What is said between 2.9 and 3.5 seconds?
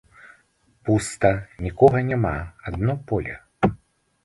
поле.